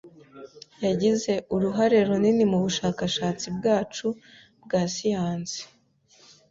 Yagize 0.85 1.33
uruhare 1.55 1.97
runini 2.07 2.43
mubushakashatsi 2.51 3.47
bwacu 3.57 4.07
bwa 4.63 4.81
siyansi. 4.93 5.61